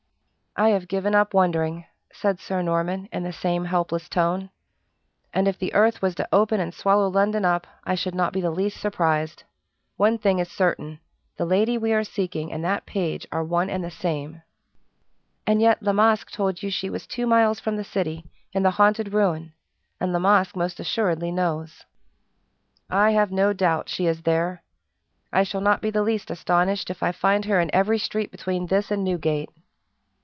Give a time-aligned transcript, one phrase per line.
[0.53, 4.49] "I have given up wondering," said Sir Norman, in the same helpless tone.
[5.33, 8.41] "And if the earth was to open and swallow London up, I should not be
[8.41, 9.45] the least surprised.
[9.95, 10.99] One thing is certain:
[11.37, 14.41] the lady we are seeking and that page are one and the same."
[15.47, 18.71] "And yet La Masque told you she was two miles from the city, in the
[18.71, 19.53] haunted ruin;
[20.01, 21.85] and La Masque most assuredly knows."
[22.89, 24.63] "I have no doubt she is there.
[25.31, 28.67] I shall not be the least astonished if I find her in every street between
[28.67, 29.49] this and Newgate."